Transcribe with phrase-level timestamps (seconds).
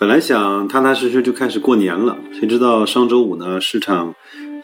[0.00, 4.14] 本来想踏踏实实就开始过年了，谁知道上周五呢，市场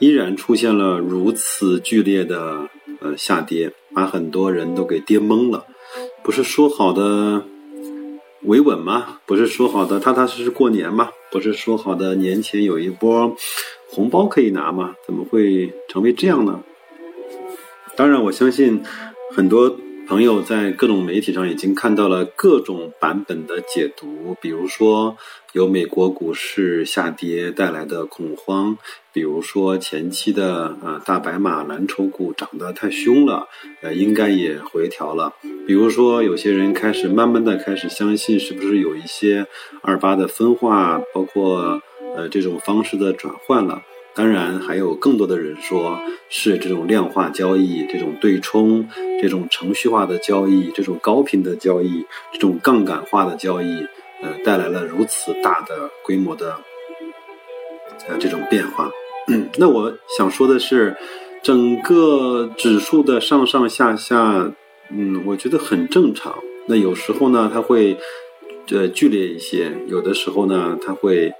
[0.01, 5.67] 依然出现了如此剧烈的呃下跌，把很多人都给跌懵了。
[6.25, 7.45] 不是说好的
[8.45, 9.19] 维稳吗？
[9.27, 11.11] 不是说好的踏踏实实过年吗？
[11.31, 13.37] 不是说好的年前有一波
[13.91, 14.95] 红包可以拿吗？
[15.05, 16.63] 怎么会成为这样呢？
[17.95, 18.83] 当然，我相信
[19.35, 19.77] 很多。
[20.09, 25.17] 朋友在各种媒体上已经看到了各种版本的解读，比如说
[25.53, 28.79] 有美国股市下跌带来的恐慌，
[29.13, 33.49] 比如说前期的呃大白马蓝筹股涨得太凶了，
[33.83, 35.35] 呃应该也回调了，
[35.67, 39.49] 比如说有些人开始慢慢的开始相信是不是有一些
[39.83, 41.83] 二八的分化，包括
[42.15, 43.83] 呃这种方式的转换了。
[44.17, 46.01] 当然，还有更多的人说
[46.31, 48.89] 是这种量化交易、这种对冲、
[49.21, 53.87] 这种程序化的交易、这种高频的交易、这种杠杆化的交易，
[54.23, 56.57] 呃，带来了如此大的规模的
[58.09, 58.91] 呃这种变化。
[59.59, 60.97] 那我想说的是，
[61.43, 64.51] 整个指数的上上下下，
[64.89, 66.35] 嗯，我觉得很正常。
[66.69, 67.99] 那有时候呢，它会
[68.71, 71.31] 呃剧烈一些；有的时候呢，它会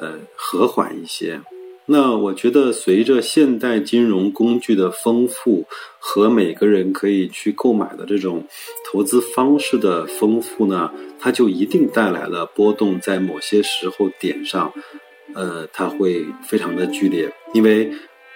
[0.00, 1.40] 呃和缓一些。
[1.86, 5.66] 那我觉得，随着现代金融工具的丰富
[5.98, 8.44] 和每个人可以去购买的这种
[8.90, 14.72] 投资方式的丰富呢，它就一定带来了波动，在某些时候点上，
[15.34, 17.92] 呃，它会非常的剧烈，因为。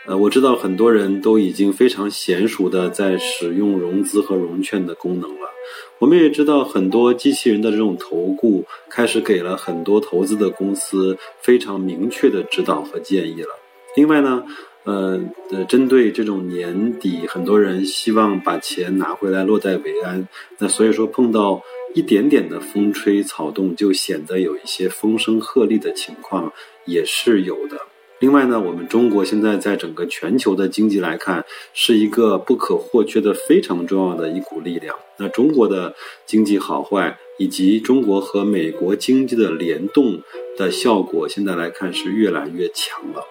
[0.08, 5.50] 呃，我知道很多人都已经非常娴熟的在使用融资和融券的功能了。
[5.98, 13.50] 我们也知道很多机器人的这种投顾开始给了很多投资的公司非常明确的指导和建议了。
[13.96, 14.44] 另外呢，
[14.84, 15.20] 呃，
[15.68, 20.26] 针对这种年底很多人希望把钱拿回来落袋为安，
[20.56, 21.62] 那所以说碰到
[21.94, 26.50] 一点点的风吹草动就显得有一些风声鹤唳的情况
[26.86, 27.76] 也是有的。
[28.20, 34.96] 另外呢，我们中国现在在整个全球的经济来看，是一个不可或缺的非常重要的一股力量。
[35.18, 35.94] 那中国的
[36.26, 40.20] 经济好坏，以及中国和美国经济的联动
[40.56, 43.22] 的效果，现在来看是越来越强了。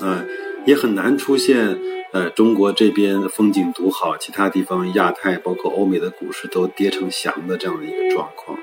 [0.00, 0.28] 嗯，
[0.66, 1.78] 也很难出现
[2.12, 8.58] 呃中国这边风景独好，其他地方亚太包括欧美的股市都跌成翔的这样的一个状况。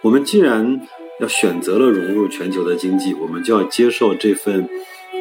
[0.00, 0.80] 我们既然
[1.20, 4.68] 要选择了融入全球的经济，我们就要接受这份，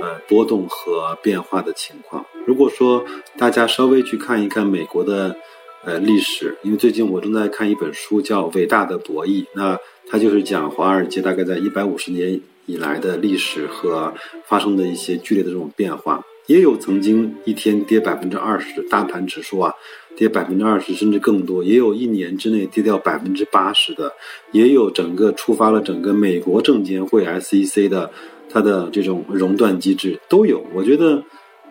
[0.01, 2.25] 呃波动和变化的情况。
[2.45, 3.05] 如果说
[3.37, 5.35] 大家稍微去看一看美国的，
[5.83, 9.77] 呃历史，因为最近我正在看一本书叫《伟大的博弈》，那
[10.09, 14.13] 它就是讲华尔街大概在一百五十年以来的历史和
[14.45, 16.23] 发生的一些剧烈的这种变化。
[16.47, 19.71] 也有曾经一天跌百分之二十，大盘指数啊，
[20.19, 24.11] 跌百分之二十甚至更多，也有一年之内跌掉百分之八十的，
[24.51, 28.11] 也有整个触发了整个美国证监会 SEC 的
[28.49, 30.61] 它的这种熔断机制都有。
[30.73, 31.23] 我觉得，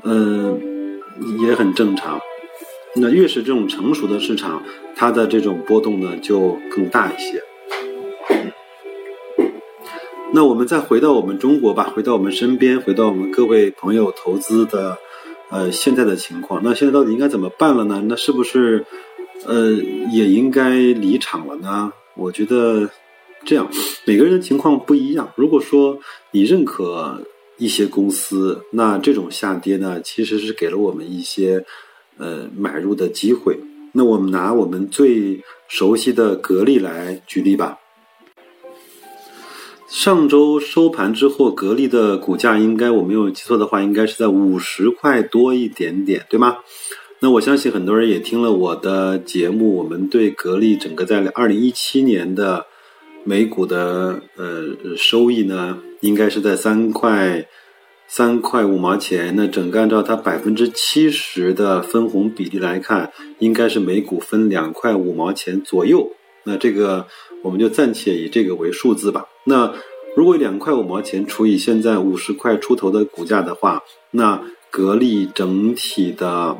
[0.03, 0.98] 嗯，
[1.47, 2.19] 也很正常。
[2.94, 4.62] 那越是这种成熟的市场，
[4.97, 7.42] 它的这种波动呢就更大一些。
[10.32, 14.97] 那我们再回到我们中国吧，回到我们身边，回到我们各位朋友投资的，
[15.50, 16.60] 呃，现在的情况。
[16.62, 18.03] 那现在到底应该怎么办了呢？
[18.06, 18.84] 那是不是，
[19.47, 19.72] 呃，
[20.12, 21.92] 也应该离场了呢？
[22.14, 22.91] 我觉得
[23.44, 23.70] 这样，
[24.04, 25.32] 每个人的情况不一样。
[25.37, 25.98] 如果说
[26.32, 27.22] 你认可
[27.56, 31.64] 一些公司，那这种下跌呢，其实是给了我们一些
[32.19, 33.58] 呃买入的机会。
[33.92, 37.78] 那我们拿我们最熟悉的格力来举例吧。
[39.88, 46.58] 上周收盘之后，格力的股价应该我没有记错的话，应该是在五十块多一点点，对吗？
[47.20, 52.67] 那我相信很多人也听了我的节目，我们对格力整个在二零一七年的
[53.25, 57.46] 每股的呃收益呢，应该是在三块
[58.06, 59.34] 三块五毛钱。
[59.34, 66.12] 那整个按照它百分之七十的分红比例来看，应该是每股分两块五毛钱左右。
[66.44, 67.06] 那这个。
[67.43, 69.26] 我们就暂且以这个为数字吧。
[69.44, 69.75] 那
[70.17, 76.56] 如果两块五毛钱除以现在五十块出头的股价的话，那格力整体的，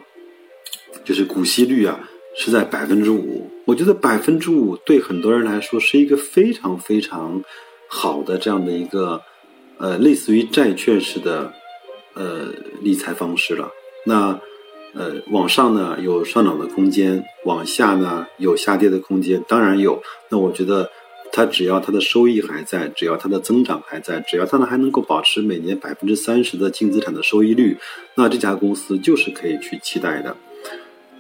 [1.05, 3.51] 就是股息率啊是在百分之五。
[3.65, 7.43] 我觉得百分之五对很多人来说是一个非常非常
[7.89, 9.21] 好的这样的一个
[9.79, 11.53] 呃类似于债券式的
[12.15, 12.47] 呃
[12.81, 13.71] 理财方式了。
[14.07, 14.41] 那
[14.95, 20.03] 呃往上呢有上涨的空间，往下呢有下跌的空间，当然有。
[20.31, 20.91] 那我觉得。
[21.31, 27.77] 它只要它的收益还在，只要它的增长还在，只要它呢还能够保持每年百分之三十的净资产的收益率，
[28.15, 30.35] 那这家公司就是可以去期待的。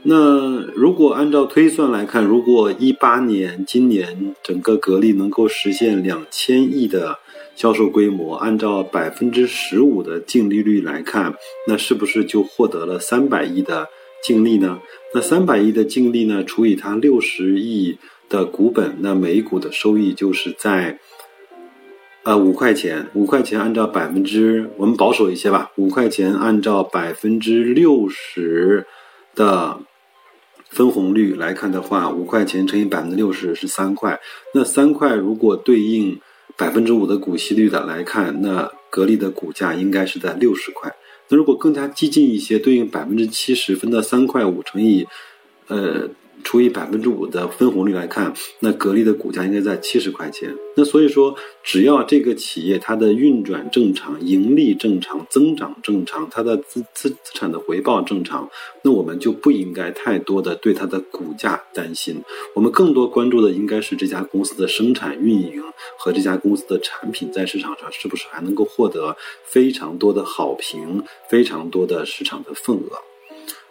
[0.05, 7.19] 那如果按照推算来看，如果一八年今年整个格力能够实现两千亿的
[7.59, 11.35] 销售规模，按照百分之十五的净利率来看，
[11.67, 13.89] 那是不是就获得了三百亿的
[14.23, 14.79] 净利呢？
[15.13, 17.99] 那三百亿的净利呢，除以它六十亿。
[18.31, 20.99] 的股本，那每股的收益就是在，
[22.25, 28.87] 呃五块钱，五块钱按照百分之，我们保守一些吧，五块钱按照百分之六十
[29.35, 29.81] 的
[30.69, 34.21] 分红率来看的话，五块钱乘以百分之六十是三块，
[34.53, 36.21] 那三块如果对应
[36.59, 40.95] 百分之五的股息率的来看，那格力的股价应该是在六十块。
[41.29, 45.07] 那如果更加激进一些，对应百分之七十分的三块五乘以，
[45.69, 46.11] 呃。
[46.49, 50.57] 除以百分之五的分红率来看，那格力的股价应该在七十块钱。
[50.77, 58.49] 那所以说，只要这个企业它的运转正常、盈利正常、增长正常，它的资资资产的回报正常，
[58.83, 62.23] 那我们就不应该太多的对它的股价担心。
[62.55, 65.63] 我们更多关注的应该是这家公司的生产运营
[65.99, 73.08] 和这家公司的产品在市场上是不是还能够获得非常多的好评、非常多的市场的份额。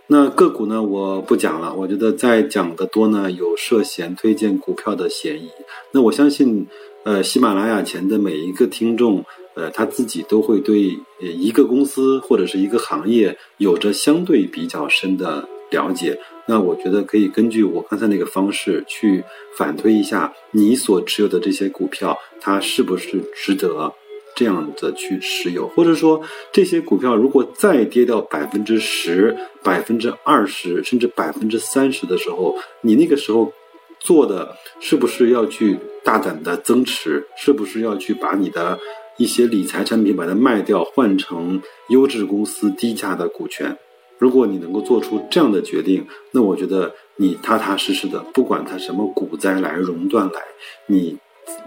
[0.10, 1.76] 那个股呢，我不讲了。
[1.76, 5.50] 我觉得再讲的多呢，有涉嫌推荐股票的嫌疑。
[5.92, 6.66] 那我相信，
[7.04, 9.26] 呃，喜马拉雅前的每一个听众，
[9.56, 16.18] 呃，他自己都会对一个公司或者是一个行业有着相对比较深的了解。
[16.48, 19.26] 那我觉得可以根据我刚才那个方式去
[19.58, 23.94] 反推一下，你所持有的这些股票，它是不是值得。
[24.38, 33.52] 这样的去持有，或者说这些股票如果再跌掉百分之十、百分之二十，甚至百分之三十的时候，你那个时候
[34.00, 37.26] 做的是不是要去大胆的增持？
[37.36, 38.78] 是不是要去把你的
[39.18, 41.60] 一些理财产品把它卖掉，换成
[41.90, 43.76] 优质公司低价的股权？
[44.20, 50.42] 如果你能够做出这样的决定，那我觉得你踏踏实实的，不管它什么股灾来、熔断来，
[50.86, 51.18] 你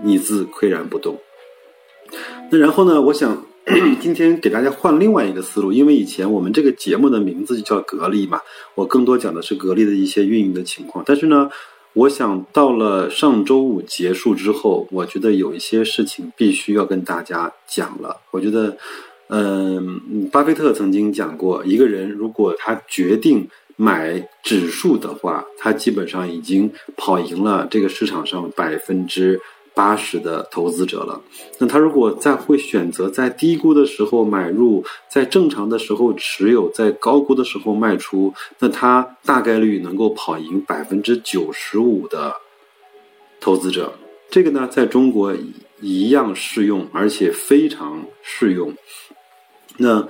[0.03, 1.19] 你自岿然不动。
[2.53, 3.01] 那然后呢？
[3.01, 3.45] 我想
[4.01, 8.41] 今天给大家换另外一个思路，因为以前我们这个节目的名字就叫格力嘛，
[8.75, 11.05] 我更多讲的是格力的一些运营的情况。
[11.07, 11.49] 但是呢，
[11.93, 18.17] 我想到了上周五结束之后，我觉得有一些事情必须要跟大家讲了。
[18.33, 18.77] 我觉得，
[19.29, 29.41] 嗯，巴菲特曾经讲过，一个人如果他决定买指数的话，他基本上已经跑赢了这个市场上百分之。
[29.81, 31.23] 八十的投资者了，
[31.59, 42.35] 那他如果在会选择在低估的时候买入，在正常的时候持有，在高估的时候卖出，那他大概率能够跑赢百分之九十五的
[43.41, 43.95] 投资者。
[44.31, 45.35] 这个呢，在中国
[45.81, 48.75] 一样适用，而且非常适用。
[49.79, 50.07] 那。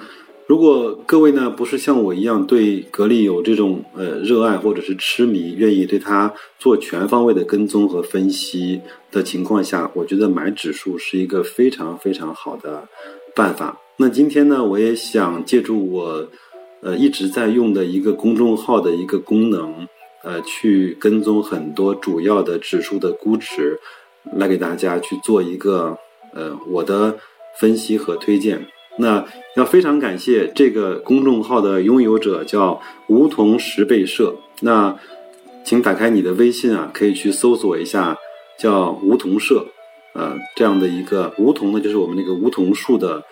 [0.50, 8.80] 如果各位呢不是像我一样对格力有这种呃热爱或者是痴迷，愿意对它做全方位的跟踪和分析
[9.12, 12.88] 的情况下，我觉得买指数是一个非常非常好的
[13.32, 13.78] 办法。
[13.98, 16.28] 那今天呢，我也想借助我
[16.80, 19.86] 呃一直在用的一个公众号的一个功能，
[20.24, 23.78] 呃，去跟踪很多主要的指数的估值，
[24.34, 25.96] 来给大家去做一个
[26.34, 27.16] 呃我的
[27.60, 28.66] 分析和推荐。
[28.98, 29.24] 那
[29.56, 34.36] 要非常感谢这个公众号的拥有者，叫梧桐十倍社。
[34.60, 34.98] 那
[35.64, 38.18] 请打开你的微信啊，可以去搜索一下
[38.58, 39.66] 叫梧桐社，
[40.14, 43.22] 呃，这样的一个梧桐呢，就是我们那个梧桐树的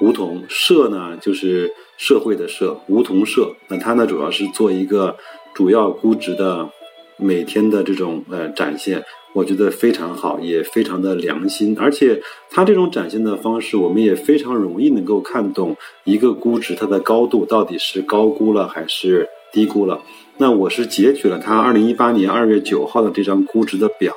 [0.00, 3.54] 梧桐社呢，就是社会的社，梧桐社。
[3.68, 5.16] 那它呢，主要是做一个
[5.54, 6.68] 主要估值的
[7.16, 9.04] 每天的这种呃展现。
[9.34, 12.20] 我觉得非常好，也非常的良心，而且
[12.50, 20.02] 它这种展现的方式，我们也非常容易能够看懂一个估值它的高度到底是高估了还是低估了。
[20.38, 24.14] 那我是截取了它二零一八年二月九号的这张估值的表，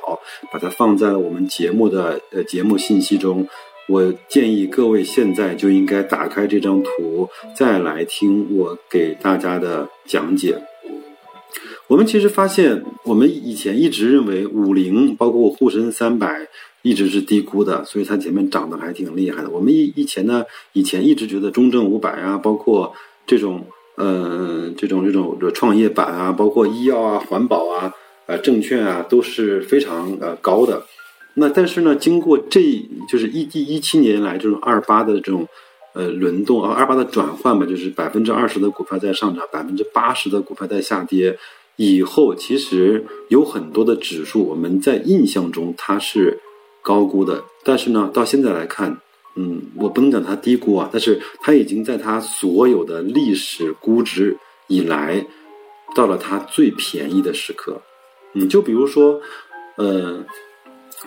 [0.52, 3.48] 把它放在了我们节目的呃节目信息中。
[3.88, 10.60] 我建议各位现在就应该打开这张图，再来听我给大家的讲解。
[11.88, 16.48] 我们其实发现，我们以前一直认为五零包括沪深三百
[16.82, 19.50] 一直是低估的，所以它前面涨得还挺厉害的。
[19.52, 22.92] 我们以以前呢，以前一直觉得中证五百啊，包括
[23.28, 23.64] 这种
[23.98, 27.94] 呃这种这种创业板啊，包括医药啊、环保啊、
[28.26, 30.84] 呃证券啊，都是非常呃高的。
[31.36, 32.62] 那但是呢，经过这
[33.08, 35.48] 就是一一一七年来这种二八的这种
[35.94, 41.38] 呃轮动啊，二八的转换嘛，就是百分之二十的股票在上涨，百分之八十的股票在下跌。
[41.78, 46.40] 以后其实有很多的指数，我们在印象中它是
[46.82, 49.02] 高估的，但是呢，到现在来看，
[49.36, 55.26] 嗯，我不能讲它低估啊，但是它已经在它所有的历史估值以来，
[55.94, 57.82] 到了它最便宜的时刻。
[58.34, 59.20] 嗯，就比如说，
[59.76, 60.24] 呃，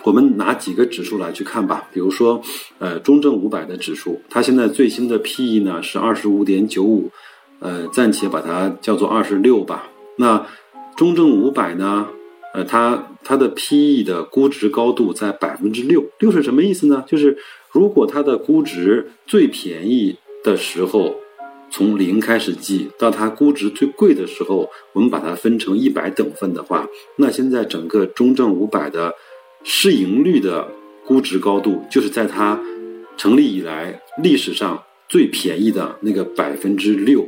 [0.03, 2.41] 我们拿几个指数来去看吧，比如说，
[2.77, 7.09] 呃，中证五百的指数，它现在最新的 PE 呢是二十五点九五，
[7.59, 9.89] 呃，暂且把它叫做二十六吧。
[10.19, 10.45] 那
[10.97, 12.09] 中证五百呢？
[12.53, 17.05] 呃，它它的 PE 的估值高度在百分之六，六是什么意思呢？
[17.07, 17.37] 就是
[17.71, 21.15] 如果它的估值最便宜的时候，
[21.69, 29.13] 从零开始计到它估值最贵的时候，我们把它分成一百等份的话，那现在整个中证五百的
[29.63, 30.67] 市盈率的
[31.05, 32.59] 估值高度，就是在它
[33.15, 37.25] 成立以来历史上最便宜的那个百分之六。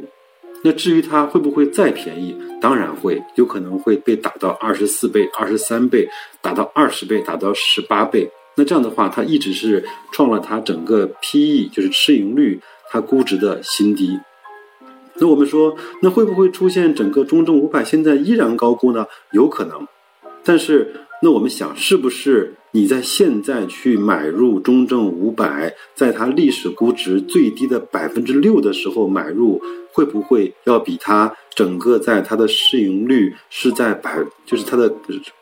[0.63, 2.35] 那至于它会不会再便宜？
[2.61, 6.07] 当然会，有可能会被打到二十四倍、二十三倍，
[6.41, 8.29] 打到二十倍，打到十八倍。
[8.55, 14.19] 那这样的话，它一直是创了它整个 PE，就是市盈率，它估值的新低。
[15.15, 19.05] 那我们说，那会不会出现整个中证五百现在依然高估呢？
[19.31, 19.87] 有可能，
[20.43, 20.93] 但是。
[21.23, 29.61] 那我们想，是不是你在现在去买入中证五百，在它历史估值最低的百分之六的时候买入，
[29.91, 34.93] 会不会要比它整个在它的市盈率是在百，就是它的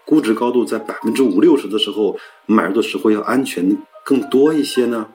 [0.06, 2.18] 估值高度在百分之五六十的时候
[2.48, 5.08] 买入的时候要安全更多一些呢？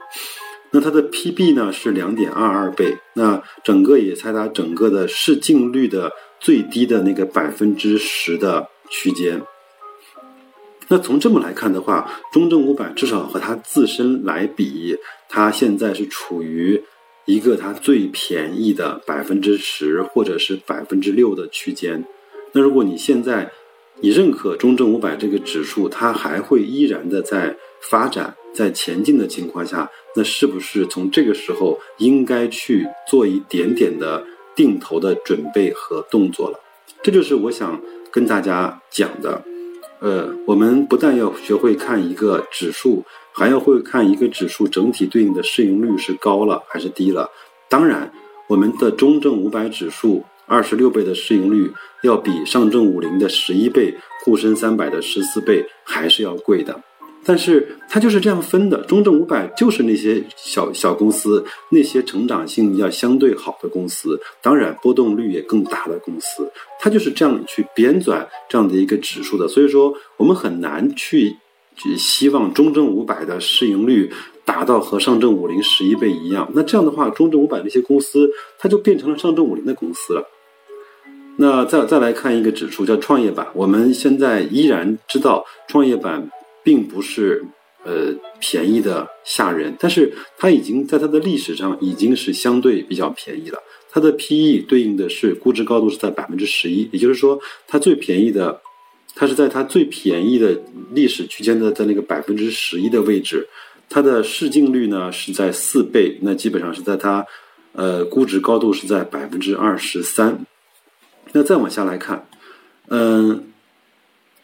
[0.70, 9.42] 那它的 PB 呢是两点二二倍，那整个也在它整个的市净率的最低的那个百分之十的区间。
[10.88, 14.98] 那从这么来看的话，中证五百至少和它自身来比，
[15.28, 16.82] 它现在是处于
[17.24, 22.04] 一个它最便宜的百分之十或者是百分之六的区间。
[22.52, 23.50] 那如果你现在
[24.00, 34.22] 你认可中证五百这个指数，它还会依然的在发展、在前进的情况下，那是不是从这个时候应该去做一点点的
[34.54, 36.60] 定投的准备和动作了？
[37.02, 39.42] 这就是我想跟大家讲的。
[40.04, 47.30] 呃，我们不但要学会看一个指数，还要会看一个指数整体对应的市盈率是高了还是低了。
[47.70, 48.12] 当然，
[48.46, 56.82] 我们的中证五百指数二十六倍的市盈率要比上证五零的十一倍、沪深三百的十四倍还是要贵的。
[57.26, 69.48] 但是它就是这样分的，中证五百就是那些小小公司，那些成长性要相对好的公司，当然波动率也更大的公司，它就是这样去编纂这样的一个指数的。
[69.48, 71.34] 所以说，我们很难去
[71.96, 74.12] 希望中证五百的市盈率
[74.44, 76.50] 达到和上证五零十一倍一样。
[76.54, 80.28] 那这样的话，中证五百那些公司，它就变成了上证五零的公司了。
[81.38, 86.30] 那再再来看一个指数叫创业板，我们现在依然知道创业板。
[86.64, 87.44] 并不是
[87.84, 93.62] 呃便宜的吓人，但是它已经在它的历史上已经是相对比较便宜了。
[93.90, 98.60] 它的 PE 对应的是估值高度是在百分之十一，也就是说它最便宜的，
[99.14, 100.60] 它是在它最便宜的
[100.92, 103.46] 历史区间的在那个百分之十一的位置。
[103.88, 107.24] 它的市净率呢是在四倍，那基本上是在它
[107.72, 110.44] 呃估值高度是在百分之二十三。
[111.32, 112.26] 那再往下来看，
[112.88, 113.50] 嗯。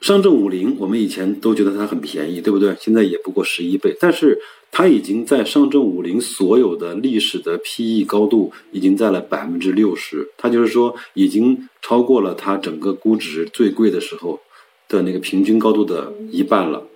[0.00, 2.75] 上证五零，我们以前都觉得它很便宜，对不对？
[2.80, 4.38] 现在也不过十一倍，但是
[4.73, 14.40] 它已经在上证五零所有的历史的 PE 高度已经在了百分之六十，它就是说已经超过了它整个估值最贵的时候
[14.88, 16.87] 的那个平均高度的一半了。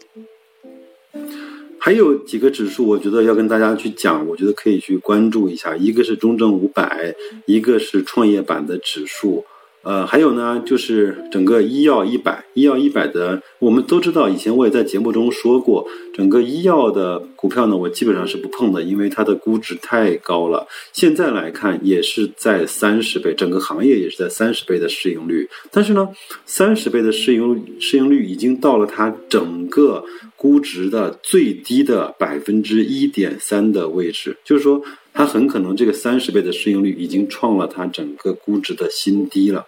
[1.78, 9.44] 还有几个指数，我觉得要跟大家去讲，我觉得可以去关注一下，一个是中证五百，一个是创业板的指数。
[9.84, 20.66] 呃，还有呢，就是整个医药一百，医药一百的，我们都知道，以前我也在节目中说过，整个医药的股票呢，我基本上是不碰的，因为它的估值太高了。
[20.94, 25.48] 现在来看，也是在三十倍，整个行业也是在三十倍的市盈率。
[25.70, 26.08] 但是呢，
[26.46, 30.02] 三十倍的市盈市盈率已经到了它整个
[30.36, 34.82] 估值的最低的百分之一点三的位置，就是说。
[35.14, 39.64] 它很可能这个三十倍的市盈率已经创了它整个估值的新低了，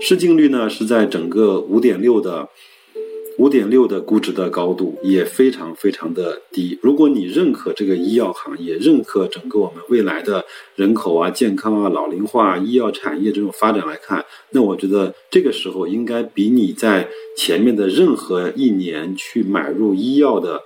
[0.00, 2.48] 市净率呢是在整个五点六的
[3.38, 6.78] 五点六的估值的高度也非常非常的低。
[6.80, 10.42] 如果你认可这个医药行业，认可整个我们未来的
[10.74, 20.62] 人口啊、健康啊、老龄化、医药产业这种发展来看，那我觉得这个时候应该比你在前面的任何一年去买入医药的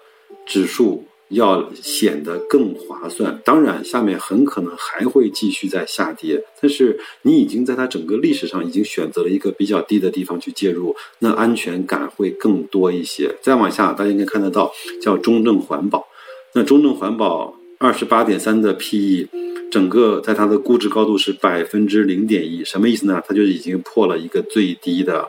[0.46, 1.06] 指数。
[1.30, 3.40] 要显得更划算。
[3.44, 13.34] 当然，下面很可能还会继续在下跌，但是你已经在它整个历史上已经选择了一个比较低的地方去介入，那安全感会更多一些。
[13.40, 16.06] 再往下，大家应该看得到，叫中证环保。
[16.54, 19.28] 那中证环保二十八点三的 PE，
[19.70, 23.22] 整个在它的估值高度是百分之零点一，什么意思呢？
[23.26, 25.28] 它就已经破了一个最低的。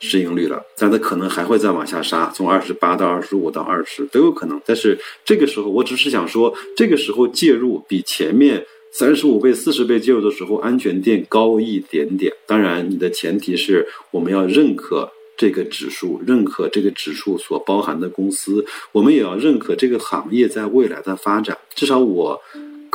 [0.00, 4.60] 市盈率了，但它可能还会再往下杀，从二十八到二十五到二十都有可能。
[4.64, 12.32] 但是这个时候，我只是想说，这个时候介入比前面三十五倍、四十倍介入的时候安全垫高一点点。
[12.46, 21.58] 当然，你的前提是我们要认可这个指数，认可这个指数所包含的公司，我们也要认可这个行业在未来的发展。
[21.74, 22.40] 至少我。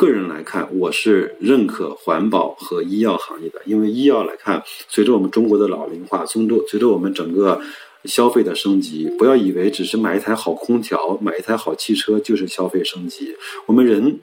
[0.05, 7.61] 个人来看，我是认可环保和医药行业的，因为医药来看，随着我们中国的老龄化，随着随着我们整个
[8.03, 13.33] 消费的升级，不要以为只是买一台好空调、买一台好汽车就是消费升级。
[13.65, 14.19] 我们人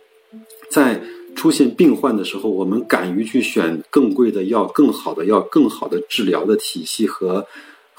[0.68, 1.00] 在
[1.34, 7.46] 出现病患的时候，我们敢于去选更贵的药、更好的药、更好的治疗的体系和。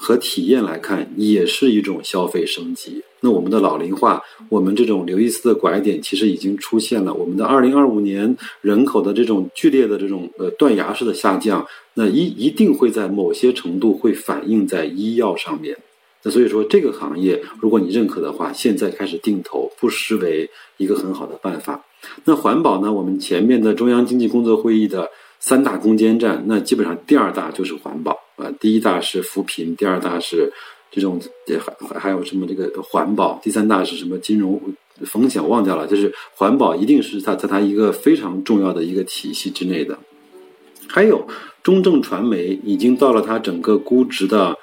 [0.02, 3.04] 和体验来看，也是一种消费升级。
[3.20, 7.14] 那我们的老龄化，我们这种刘易斯的拐点其实已经出现了。
[7.14, 15.78] 我们的二零二五年人口的这种剧烈的这种呃断崖式的下降，那一一定会在某些程度会反映在医药上面。
[16.24, 21.84] 那所以说，这个行业如果你认可的话，现在开始定投，不失为一个很好的办法。
[22.24, 22.92] 那环保呢？
[22.92, 28.18] 我们前面的中央经济工作会议的三大攻坚战，那基本上第二大就是环保。
[28.36, 30.52] 啊，第一大是扶贫，第二大是
[30.90, 31.20] 这种
[31.88, 34.60] 还还有什么这个环保，第三大是什么金融
[35.04, 39.98] 风险忘掉了，就是环保一定是它在它一个非常重要的一个体系之内的。
[40.88, 41.26] 还有
[41.62, 44.56] 中证传媒已经到了它整个估值的。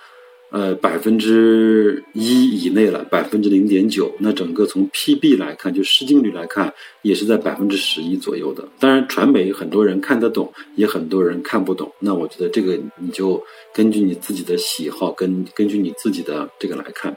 [0.51, 4.11] 呃，百分之一以内了，百分之零点九。
[4.19, 8.67] 那整个从 PB 来看，就市净率来看，也是在百分之十一左右的。
[8.79, 11.91] 当然，传媒很多人看得懂，也很多人看不懂。
[11.99, 13.43] 那我觉得这个你就
[13.75, 17.15] 根据你自己的喜好，根根据你自己的这个来看。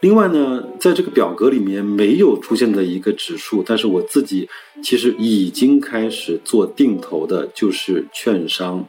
[0.00, 4.48] 另外呢，在这个表格里面没有出现的一个指数，但是我自己
[4.82, 8.88] 其实已经开始做定投的，就是券商。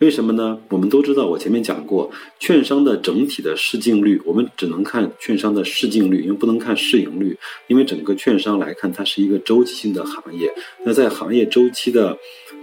[0.00, 0.58] 为什么呢？
[0.70, 7.36] 我们都知道，我前面讲过，券商的整体的市净率，我们只能看券商的市净率，因为不能看市盈率。
[7.66, 10.50] 因为整个券商来看，它是一个周期性的行业。
[10.86, 12.16] 那在行业周期的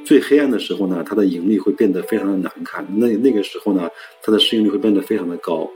[0.03, 2.83] 最黑暗的时候呢，它的盈利会变得非常的难看。
[2.97, 3.87] 那那个时候呢，
[4.23, 5.69] 它的市盈率会变得非常的高。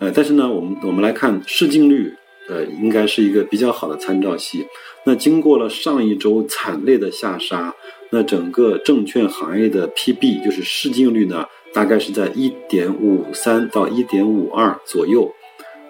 [0.00, 2.12] 呃，但是呢，我们我们来看市净率，
[2.48, 4.66] 呃，应该是一个比较好的参照系。
[5.06, 7.72] 那经过了上一周惨烈的下杀。
[8.14, 15.34] 那整个证券行业的 PB 就是市净率呢，大概是在一点五三到一点五二左右。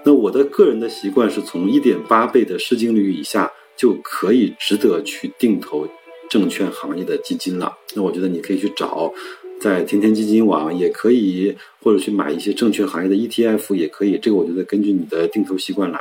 [0.07, 5.87] 那我的个人的习惯是从一点八倍的市净率以下就可以值得去定投
[6.31, 7.71] 证券行业的基金了。
[7.95, 9.13] 那我觉得你可以去找，
[9.61, 14.17] 在天天基金网也可以，或者去买一些证券行业的 ETF 也可以。
[14.17, 16.01] 这个我觉得根据你的定投习惯来。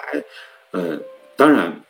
[0.71, 0.97] 呃，
[1.35, 1.83] 当然。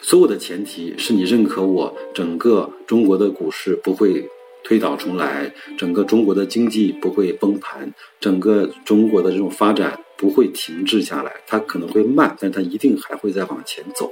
[0.00, 4.28] 所有的前提是你认可我，整个中国的股市不会
[4.64, 14.10] 推倒重来，整个中国的经济不会崩盘，整个中国的这种发展不会停滞下来，它可能会慢，但它一定还会再往前走。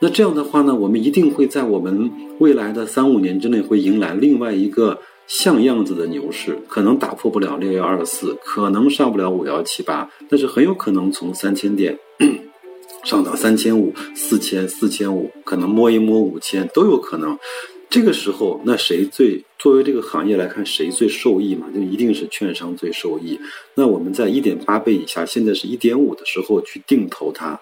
[0.00, 11.98] 那这样的话呢，我们一定会在我们未来的三五年之内会迎来另外一个像样子的牛市，可能打破不了六幺二四，可能上不了五幺七八，但是很有可能从三千点。
[13.04, 17.38] 上到三千五、四千、四千五，可能摸一摸五千都有可能。
[17.88, 21.66] 这个时候，那谁最作为这个行业来看，谁最受益嘛？
[21.74, 23.40] 就一定是券商最受益。
[23.74, 27.60] 那我们在一点八倍以下，现在是一点五的时候去定投它。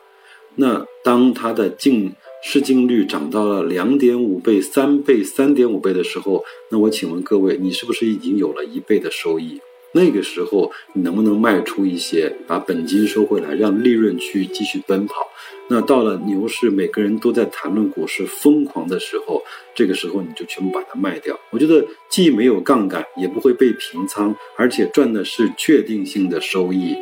[0.56, 9.60] 那当它的净市净率涨到了两点五倍、三倍、三点五倍的时候，那我请问各位，你是不是已经有了一倍的收益？
[9.92, 15.26] 那个时候你能不能卖出一些，把本金收回来，让利润去继续奔跑？
[15.70, 19.42] 那到了牛市，每个人都在谈论股市疯狂的时候，
[19.74, 21.38] 这个时候你就全部把它卖掉。
[21.50, 26.96] 我觉得既没有杠杆，也不会被平仓，而且赚的是确定性的收益。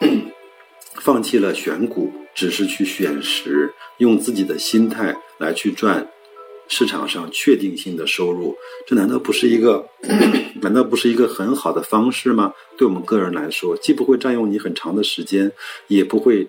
[1.00, 6.08] 放弃了选股，只是去选时，用自己的心态来去赚。
[6.68, 9.88] 市场上确定性的收入，这难道不是一个，
[10.62, 12.54] 难道不是一个很好的方式吗？
[12.76, 15.52] 对我们个人来说，既不会占用你很长的时间，
[15.88, 16.48] 也不会，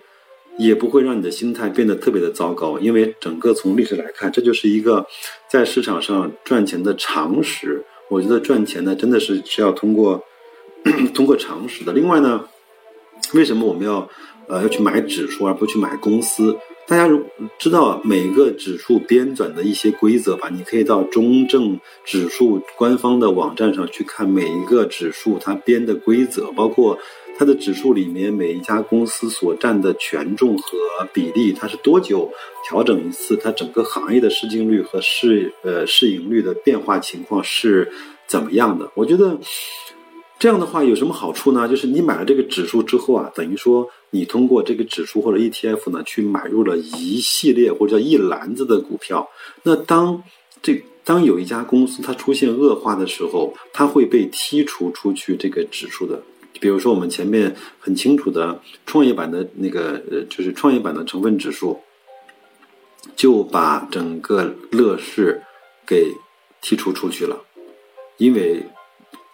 [0.58, 2.78] 也不会让你的心态变得特别的糟糕。
[2.78, 5.06] 因为整个从历史来看，这就是一个
[5.50, 7.84] 在市场上赚钱的常识。
[8.08, 10.22] 我觉得赚钱呢，真的是是要通过
[11.12, 11.92] 通过常识的。
[11.92, 12.44] 另外呢，
[13.32, 14.08] 为什么我们要
[14.46, 16.56] 呃要去买指数而不去买公司？
[16.86, 17.24] 大家如
[17.58, 20.50] 知道每个指数编纂的一些规则吧？
[20.50, 26.98] 你可以到中证指数官方的网站上去看每一个指数它编的规则，包括
[27.38, 30.68] 它的指数里面每一家公司所占的权重和
[31.12, 32.30] 比例，它是多久
[32.68, 37.90] 调整一次，它整个行业的市净率和市呃市盈率的变化情况是
[38.26, 38.90] 怎么样的？
[38.94, 39.38] 我觉得。
[40.36, 41.66] 这样的话有什么好处呢？
[41.66, 49.26] 就是你买了这个指数之后啊，等于说你通过这个指数或者 ETF 呢，去买入了一系列或者叫一篮子的股票。
[49.62, 50.22] 那当
[50.60, 56.20] 这当有一家公司它出现恶化的时候，它会被剔除出去这个指数的。
[56.60, 61.80] 比如说我们前面很清楚的创业板的那个呃，就是创业板的成分指数，
[63.16, 65.40] 就把整个乐视
[65.86, 66.12] 给
[66.60, 67.40] 剔除出去了，
[68.18, 68.62] 因为。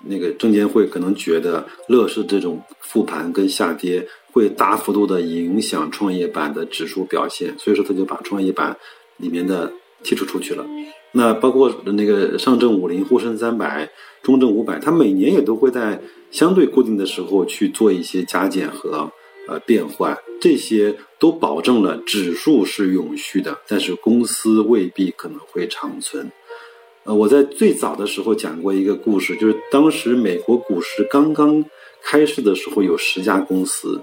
[0.04, 8.76] 那个证监会可能觉得乐视这种复盘跟下跌会大幅度的影响创业板的指数表现，所以说他就把创业板
[9.18, 10.66] 里面的剔除出去了。
[11.12, 13.90] 那包括那个上证五零、沪深三百、
[14.22, 19.10] 中证五百，它每年也都会在相对固定的时候去做一些加减和
[19.48, 26.30] 呃变换，这些都保证了指数是永续的，但是公司未必可能会长存。
[27.04, 31.64] 呃，我在最早的时候讲过一个故事，就是当时美国股市刚刚
[32.02, 34.02] 开市的时候，有十家公司。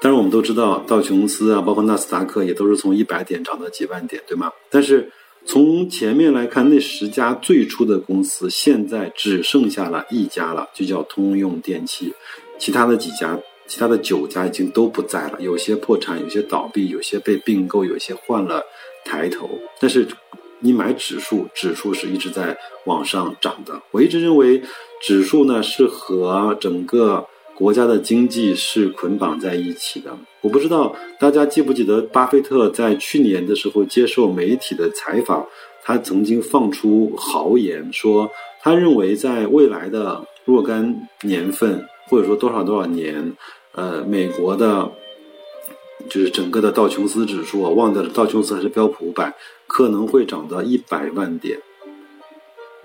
[0.00, 4.50] 当然，我们都知道道琼斯啊，包括纳斯达克也都是从一百点涨到几万点，对吗？
[4.68, 5.10] 但是
[5.44, 12.12] 从前面来看，那十家最初的公司，现在只剩下了一家了，就叫通用电气。
[12.58, 18.62] 其他的几家，其他的九家已经都不在了，有些破产，有些倒闭，有些被并购，有些换了
[19.04, 19.48] 抬头。
[19.80, 20.06] 但是。
[20.66, 23.80] 你买指数，指数是一直在往上涨的。
[23.92, 24.60] 我一直认为，
[25.00, 27.24] 指数呢是和整个
[27.54, 30.18] 国家的经济是捆绑在一起的。
[30.40, 35.46] 我不知道大家记不记得，巴菲特在去年的时候接受媒体的采访，
[35.84, 38.28] 他曾经放出豪言说，
[38.60, 43.32] 他认为在未来的若干年份，或者说多少多少年，
[43.70, 44.90] 呃，美国的。
[46.08, 49.34] 就是整个的道琼斯指数啊，忘掉了道琼斯还是标普五百，
[49.66, 51.58] 可能会涨到一百万点，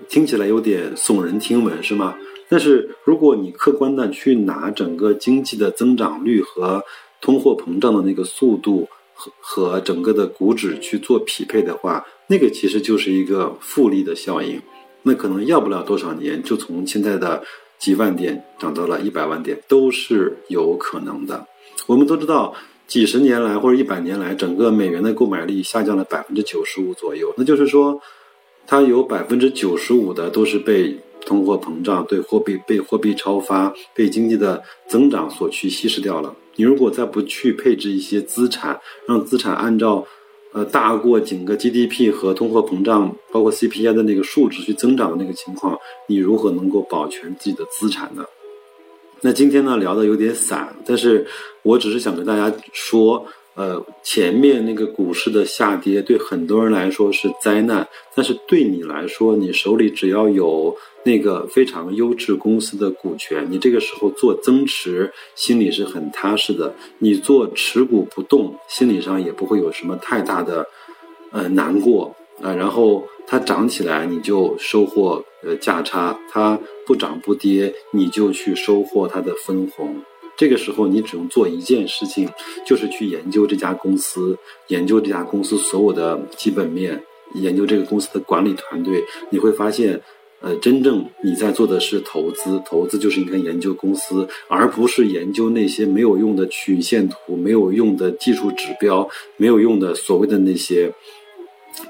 [0.08, 2.16] 听起来有点耸人听闻，是吗？
[2.48, 6.82] 但是如果你客观的去拿整个经济的增长率和
[7.20, 14.60] 通货膨胀的那个速度和和整个的股指去做匹配的话，那个其实就是一个复利的效应，
[15.02, 17.42] 那可能要不了多少年，就从现在的
[17.78, 21.46] 几万点涨到了一百万点，都是有可能的。
[21.86, 22.54] 我们都知道。
[22.92, 27.32] 几十年来或者一百年来，整个美元的购买力下降了百分之九十五左右。
[27.38, 27.98] 那就是说，
[28.66, 36.36] 它有百分之九十五的都是被通货膨胀、对货币被货币超发、被经济的增长所去稀释掉了。
[36.56, 38.78] 你如果再不去配置一些资产，
[39.08, 40.06] 让资产按照
[40.52, 45.78] 呃大过整个 GDP 和通货膨胀，包括 CPI 的那个数值去增长的那个情况，
[46.08, 48.22] 你如何能够保全自己的资产呢？
[49.24, 51.24] 那今天呢聊的有点散，但是
[51.62, 70.66] 我只是想跟大家说，呃，前面那个股市的下跌对很多人来说是灾难，但是对你来说，你手里只要有那个非常优质公司的股权，你这个时候做增持，心里是很踏实的；你做持股不动，心理上也不会有什么太大的，
[71.30, 72.52] 呃，难过啊。
[72.52, 75.24] 然后它涨起来，你就收获。
[75.44, 80.02] 呃，价差它不涨不跌，你就去收获它的分红。
[80.36, 82.28] 这个时候，你只用做一件事情，
[82.64, 87.02] 就是去研究这家公司，研究这家公司所有的基本面，
[87.34, 89.04] 研究这个公司的管理团队。
[89.30, 90.00] 你会发现，
[90.40, 100.92] 呃，真正你在做的是投资，投资就是应该研究公司，而不是研究那些没有用的曲线图、没有用的技术指标、没有用的所谓的那些。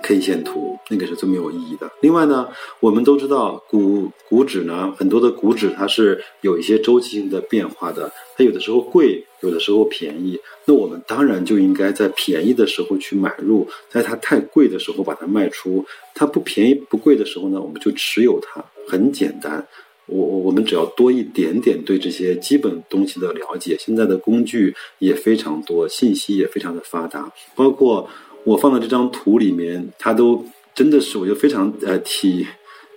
[0.03, 1.91] K 线图那个是最没有意义的。
[2.01, 2.49] 另外呢，
[2.81, 10.39] 我们都知道股股指呢，很多的股指它是有一些周期性的变化的，它有的时候贵，有的时候便宜。
[10.65, 15.85] 那我们当然就应该在便宜的时候去买入，在它太贵的时候把它卖出。
[16.15, 19.67] 它不便宜不贵的时候呢，我们就持有它，很简单。
[20.07, 28.09] 我我我们只要多一点点对这些基本东西的了解，现在的工具也非常多，信息也非常的发达，包括。
[28.45, 32.47] 我放的这张图里面，它都真的是我觉得非常呃体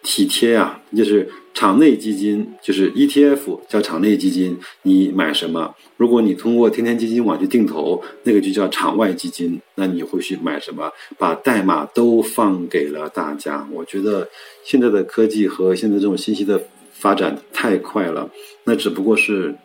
[0.02, 5.76] 体贴啊，就是场内基金，就是 ETF 叫场内基金，你买什么？
[5.98, 10.92] 如果你通过天天基金网去定投，那个就叫场外基金，那你会去买什么？
[11.18, 13.68] 把代码都放给了大家。
[13.72, 14.28] 我觉得
[14.64, 18.30] 现在的科技和现在这种信息的发展太快了，
[18.64, 19.56] 那只不过是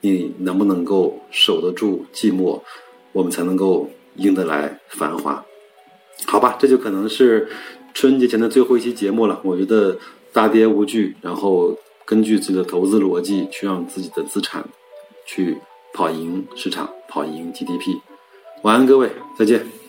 [0.00, 2.60] 你能不能够守得住寂寞，
[3.12, 3.88] 我们才能够。
[4.18, 5.44] 赢得来繁华。
[6.26, 7.48] 好吧，这就可能是
[7.94, 9.40] 春节前的最后一期节目了。
[9.42, 9.96] 我觉得
[10.32, 14.64] 大跌无惧，然后根据自己的投资逻辑去让自己的资产
[15.24, 15.58] 去
[15.94, 18.00] 跑赢市场，跑赢 GDP。
[18.62, 19.87] 晚安，各位，再见。